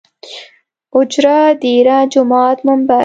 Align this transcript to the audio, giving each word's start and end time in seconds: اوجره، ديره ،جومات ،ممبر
اوجره، 0.95 1.37
ديره 1.61 1.97
،جومات 2.11 2.57
،ممبر 2.67 2.99